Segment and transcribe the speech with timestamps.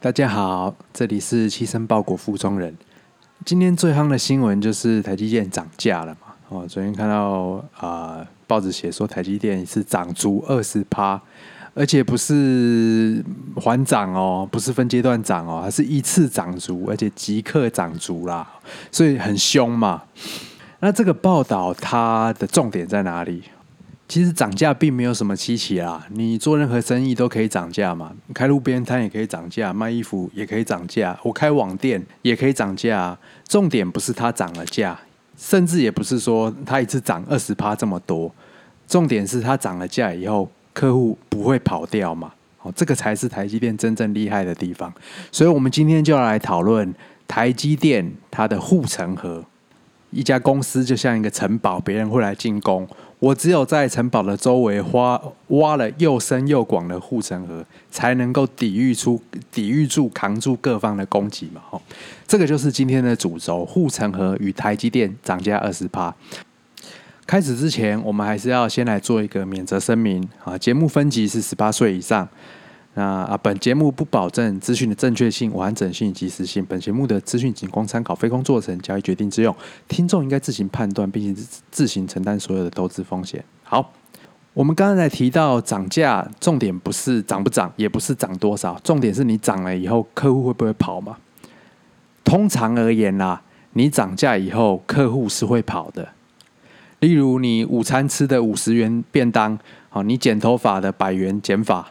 [0.00, 2.72] 大家好，这里是七申报国富中人。
[3.44, 6.28] 今天最夯的新闻就是台积电涨价了嘛？
[6.50, 11.20] 哦，昨天看到啊、报纸写说台积电是涨足二十趴，
[11.74, 13.20] 而且不是
[13.56, 18.48] 缓涨哦，不是分阶段涨哦，还是一次涨足，而且即刻涨足啦，
[18.92, 20.04] 所以很凶嘛。
[20.78, 23.42] 那这个报道它的重点在哪里？
[24.08, 33.16] 其实涨价并没有什么稀奇啦，你做任何生意都可以涨价嘛，开路边摊也可以涨价，卖衣服也可以涨价，我开网店也可以涨价。
[33.46, 34.98] 重点不是它涨了价，
[35.36, 38.34] 甚至也不是说它一次涨二十趴这么多，
[38.86, 42.32] 重点是它涨了价以后，客户不会跑掉嘛，
[42.62, 44.90] 哦，这个才是台积电真正厉害的地方。
[45.30, 46.94] 所以我们今天就要来讨论
[47.26, 49.44] 台积电它的护城河。
[50.10, 52.88] 一家公司就像一个城堡，别人会来进攻。
[53.20, 61.60] 我只有在城堡的周围挖挖了又深又广的护城河，才能够抵御出、抵御住、扛住各方的攻击嘛。
[61.68, 61.82] 吼，
[62.26, 66.14] 这个就是今天的主轴：护城河与台积电涨价二十趴。
[67.26, 72.28] 开始之前，我们还是要先来做一个免责声明啊，节目分级是十八岁以上。
[72.98, 76.66] 那啊，本节目不保证资讯的正确性、完整性、及时性。
[76.66, 79.54] 本节目的资讯仅供参考，非工作成交易决定之用。
[79.86, 83.44] 听众应该自行判断，并且自行承担所有的投资风险。
[83.62, 83.92] 好，
[84.52, 91.16] 我们刚才提到涨价，重点不是涨不涨，也不是涨多少，重点是你涨了以后，客户会不会跑嘛？
[92.24, 93.40] 通常而言啦，
[93.74, 96.08] 你涨价以后，客户是会跑的。
[96.98, 99.56] 例如，你午餐吃的五十元便当，
[99.88, 101.88] 好，你剪头发的百元剪发。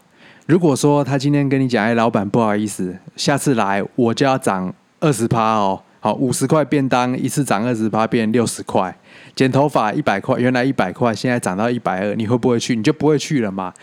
[0.48, 5.82] 如果说他今天跟你讲，哎，老板不好意思，下次来我就要涨二十趴哦。
[6.00, 8.98] 好，五十块便当一次涨二十趴，变六十块。
[9.36, 12.78] 剪头发一百块，原来一百块，现在涨到一百二，你会不会去？
[12.78, 13.74] 你就不会去了嘛？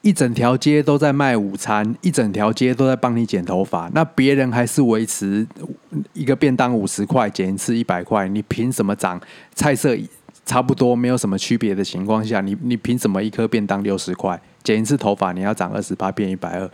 [0.00, 5.46] 一整条街都在卖午餐，一整条街都在帮你剪头发，那别人还是维持
[6.14, 9.20] 一个便当五十块，剪一次一百块，你凭什么涨？
[9.54, 9.94] 菜色
[10.44, 14.40] 差不多，没有什么区别的情况下，你你凭什么一颗便当六十块？
[14.62, 16.70] 剪一次头发，你要涨二十八变一百二，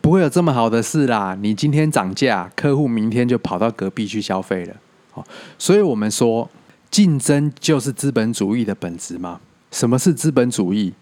[0.00, 1.36] 不会有这么好的事啦！
[1.40, 5.24] 你今天涨价，客户明天就跑到隔壁去消费了。
[5.58, 6.48] 所以我们说，
[6.90, 9.40] 竞争就是资本主义的本质嘛。
[9.70, 10.92] 什么是资本主义？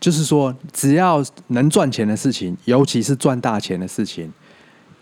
[0.00, 4.32] 就是说，只要能赚钱的事情，尤其是赚大钱的事情，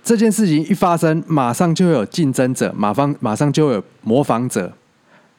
[0.03, 4.73] 这件事情一发生，马上就会有竞争者，马方马上就会有模仿者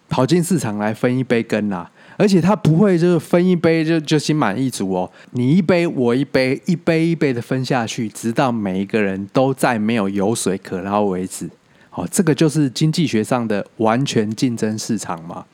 [0.09, 1.91] 跑进市场来分一杯羹啦。
[2.19, 11.47] 而且他不会就是分一杯就就心满意足哦，你一杯我一杯，一杯一杯的分下去，直到每一个人都再没有油水可捞为止。
[11.91, 15.45] 哦，这个就是经济学上的完全竞争市场嘛。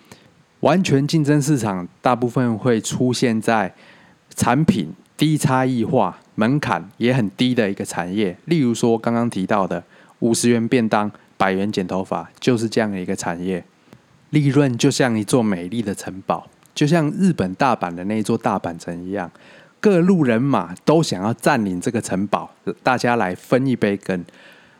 [0.61, 3.73] 完全竞争市场大部分会出现在
[4.33, 9.83] 产品低差异化、门槛也很低的一个产业，例如说刚刚提到的
[10.19, 13.61] 五十元便当、百元剪头发，就是这样的一个产业。
[14.33, 19.31] 利润就像一座美丽的城堡，就像日本大阪的那座大阪城一样，
[19.79, 22.49] 各路人马都想要占领这个城堡，
[22.81, 24.25] 大家来分一杯羹。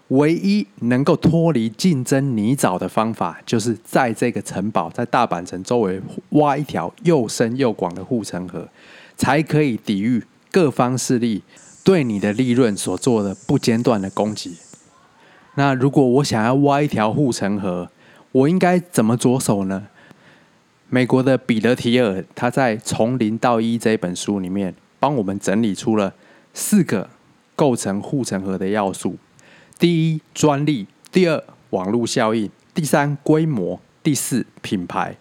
[0.08, 8.68] 唯一能够脱离竞争泥沼的方法，就是在这个城堡，在大阪城周围挖一条又深又广的护城河，
[9.16, 11.44] 才可以抵御各方势力
[11.84, 14.58] 对你的利润所做的不间断的攻击。
[15.56, 17.90] 那如果我想要挖一条护城河，
[18.34, 19.88] 我应该怎么着手呢？
[20.90, 26.12] 美国的彼得提尔他在《从零到一》这本书里面，帮我们整理出了
[26.52, 27.08] 四个
[27.56, 29.18] 构成护城河的要素：
[29.78, 35.16] 第一，专利；第二，网络效应；第三，规模；第四，品牌。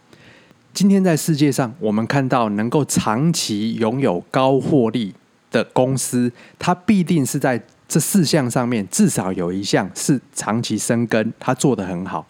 [0.72, 5.14] 今天在世界上，我们看到能够长期拥有高获利
[5.50, 12.26] 的公司，它必定是在这四项上面至少有一项是长期生根，它做得很好。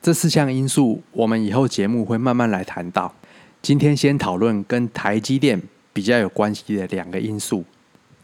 [0.00, 3.12] 这四项因素，我们以后节目会慢慢来谈到。
[3.60, 5.60] 今天先讨论跟台积电
[5.92, 7.64] 比较有关系的两个因素，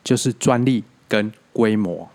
[0.05, 2.09] 就是专利跟规模。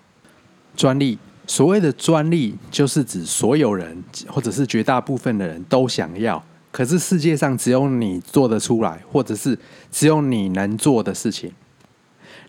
[0.77, 6.41] 专利，所谓的专利，就是指所有人或者是绝大部分的人都想要，
[6.71, 9.59] 可是世界上只有你做得出来，或者是
[9.91, 11.51] 只有你能做的事情。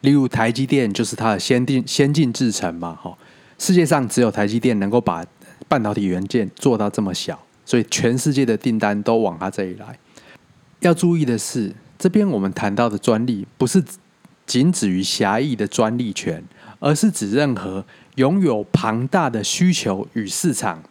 [0.03, 3.19] 例如台积电就是它的先进先进制程嘛，哈，
[3.59, 5.27] 世界上只有台积电能够把。
[5.71, 9.97] 半导体元件做到这么小，所以全世界的订单都往他这里来。
[10.81, 13.81] 要注意的是，这边我们谈到的专利不是
[14.47, 16.43] 仅止于狭义的专利权，
[16.81, 17.85] 而是指任何
[18.17, 20.83] 拥有庞大的需求与市场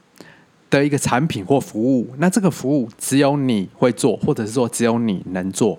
[0.69, 2.13] 的一个产品或服务。
[2.19, 5.77] 那这个服务只有你会做，或者是说只有你能做。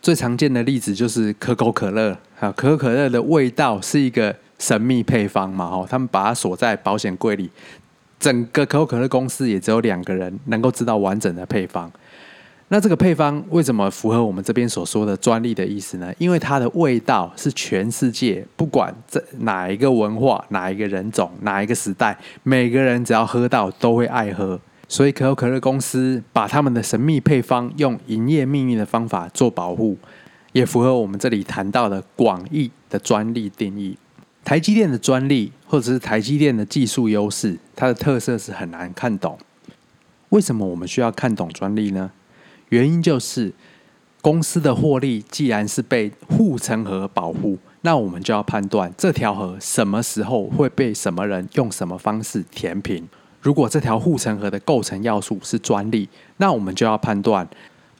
[0.00, 7.48] 最常见的例子就是可口可乐啊，可口可乐的味道是一个神秘配方嘛，哦，他们把它锁在保险柜里，
[8.22, 11.90] 整个可口可乐公司也只有两个人能够知道完整的配方。
[12.68, 16.14] 那这个配方为什么符合我们这边所说的专利的意思呢？
[16.18, 24.58] 因为它的味道是全世界不管在哪一个文化、哪一个人种、哪一个时代，每个人只要喝到都会爱喝。
[24.88, 29.98] 所以可口可乐公司把他们的神秘配方用营业秘密的方法做保护，
[30.52, 33.98] 也符合我们这里谈到的广义的专利定义。
[34.44, 39.38] 台积电的专利或者是台积电的技术优势，它的特色是很难看懂。
[40.28, 42.10] 为什么我们需要看懂专利呢？
[42.68, 43.54] 原因就是，
[44.20, 53.08] 公司的获利既然是被护城河保护，那我们就要判断这条河什么时候会被什么人用什么方式填平。
[53.40, 57.48] 如果这条护城河的构成要素是专利，那我们就要判断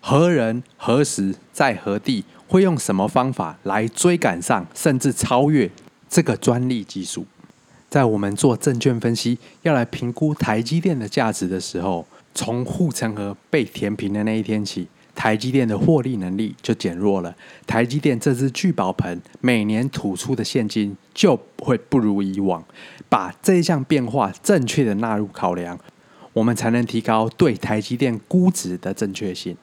[0.03, 5.71] 何人何时在何地会用什么方法来追赶上甚至超越
[6.07, 7.25] 这个专利技术。
[7.93, 17.37] 在我们做证券分析要来评估台积电的价值的时候，从护城河被填平的那一天起，台积电的获利能力就减弱了。
[17.67, 22.65] 台积电这只聚宝盆每年吐出的现金就会不如以往。
[23.11, 25.79] 把这一项变化正确的纳入考量，
[26.33, 29.55] 我们才能提高对台积电估值的正确性。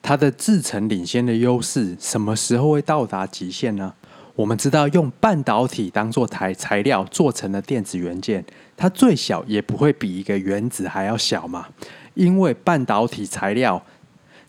[0.00, 3.92] 它的制程领先的优势什么时候会到达极限呢？
[4.36, 8.44] 我们知道，用半导体当做材材料做成的电子元件，
[8.76, 11.68] 它最小也不会比一个原子还要小嘛。
[12.14, 13.80] 因为半导体材料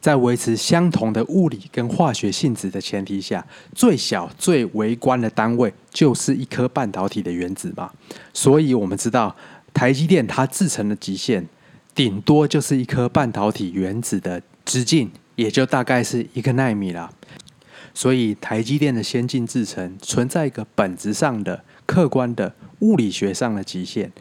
[0.01, 7.91] 在维持相同的物理跟化学性质的前提下，最小最微观的单位就是一颗半导体的原子嘛。
[8.33, 9.35] 所以我们知道，
[9.73, 11.47] 台积电它制成的极限，
[11.93, 17.11] 顶多就是一颗半导体原子的直径，也就大概是一个奈米了。
[17.95, 24.11] 所以，台积电的先进制程存在一个本质上的、客观的、物理学上的极限。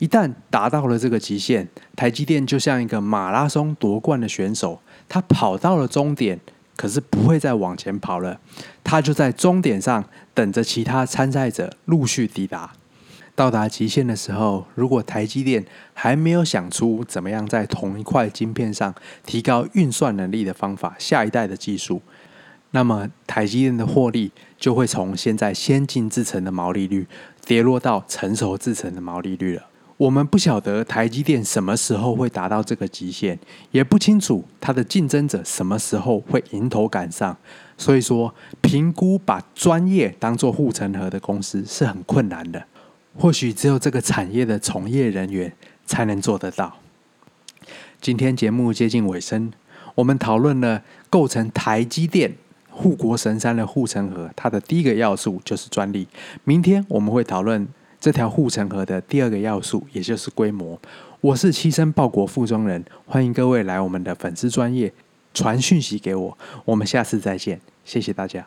[0.00, 6.40] 一旦达到了这个极限，台积电就像一个马拉松夺冠的选手，他跑到了终点，
[6.74, 8.40] 可是不会再往前跑了。
[8.82, 10.04] 他就在终点上
[10.34, 12.72] 等着其他参赛者陆续抵达。
[13.36, 18.92] 到达极限的时候，如果台积电还没有想出怎么样在同一块晶片上
[19.24, 22.02] 提高运算能力的方法，下一代的技术。
[22.72, 27.06] 那么台积电的获利就会从现在先进制程的毛利率
[27.44, 29.66] 跌落到成熟制程的毛利率了。
[29.96, 33.38] 我们不晓得台积电什么时候会达到这个极限，
[33.70, 37.36] 也不清楚它的竞争者什么时候会迎头赶上。
[37.76, 42.64] 所以说，评估把专业当做护城河的公司是很困难的。
[43.18, 45.52] 或许只有这个产业的从业人员
[45.84, 46.78] 才能做得到。
[48.00, 49.52] 今天节目接近尾声，
[49.96, 52.32] 我们讨论了构成台积电。
[52.80, 56.08] 护国神山的护城河，它的第一个要素就是专利。
[56.44, 57.68] 明天我们会讨论
[58.00, 60.80] 这条护城河的第二个要素，也就是规模。
[61.20, 64.90] 我是七申报国附中人，欢迎各位来我们的粉丝专业
[65.34, 66.38] 传讯息给我。
[66.64, 68.46] 我们下次再见，谢谢大家。